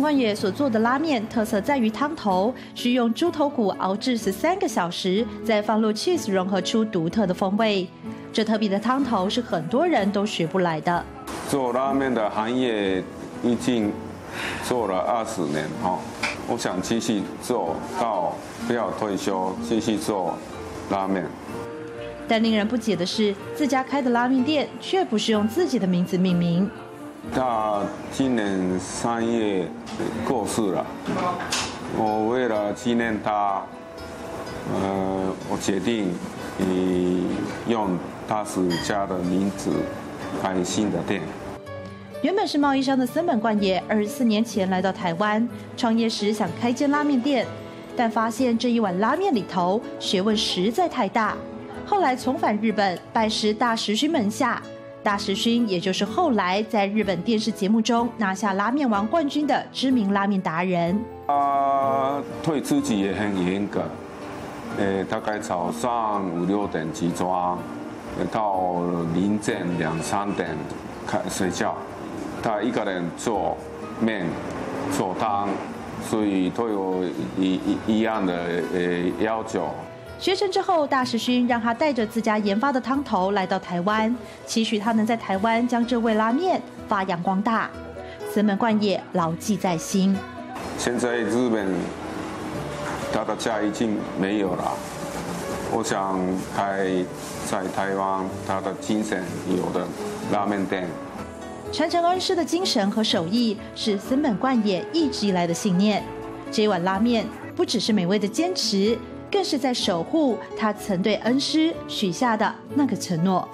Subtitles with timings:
[0.00, 7.86] 贯也所做的拉面特色在于汤头需用猪头骨熬制十三个小时，再放入 cheese 融合出独特的风味。
[8.32, 11.04] 这特别的汤头是很多人都学不来的。
[11.48, 13.02] 做拉面的行业
[13.42, 13.92] 已经
[14.64, 15.98] 做了二十年哈，
[16.48, 18.32] 我想继续做到
[18.66, 20.38] 不要退休，继续做
[20.90, 21.26] 拉面。
[22.26, 26.70] 但令人不解的是，自家开的拉面店却不是用自己的名字命名。
[27.30, 29.66] 他今年三月
[30.26, 30.84] 过世了，
[31.96, 33.62] 我为了纪念他，
[34.74, 36.12] 呃，我决定
[36.58, 37.24] 以
[37.68, 37.96] 用
[38.26, 39.70] 大师家的名字
[40.42, 41.22] 开新的店。
[42.22, 47.46] 原本是贸易商的森本贯也，二十四年前来到台湾创业时想开间拉面店，
[47.96, 51.36] 但发现这一碗拉面里头学问实在太大，
[51.86, 54.60] 后来重返日本拜师大石薰门下。
[55.02, 60.98] 大石勋，也就是后来在日本电视节目中拿下拉面王冠军的知名拉面达人。
[61.26, 63.82] 他对自己也很严格，
[64.78, 67.58] 诶，大概早上五六点起床，
[68.30, 68.80] 到
[69.14, 70.50] 凌晨两三点
[71.06, 71.74] 开睡觉。
[72.42, 73.56] 他一个人做
[74.00, 74.26] 面、
[74.92, 75.48] 做汤，
[76.04, 77.04] 所以都有
[77.38, 78.34] 一一一样的
[78.72, 78.80] 呃
[79.20, 79.68] 要求。
[80.22, 87.68] 学成之后，大石勋让他带着自家研发的汤头来到台湾，期许他能在台湾将这味拉面发扬光大。
[88.32, 90.16] 森本贯也牢记在心。
[90.78, 91.66] 现在日本
[93.12, 94.72] 他的家已经没有了，
[95.72, 96.20] 我想
[96.54, 96.86] 开
[97.50, 99.84] 在台湾他的精神有的
[100.30, 100.86] 拉面店。
[101.72, 106.00] 传承恩师的精神和手艺是森本贯也一直以来的信念。
[106.52, 108.96] 这一碗拉面不只是美味的坚持。
[109.32, 113.48] 更是在守护他曾对恩师许下的那个承诺。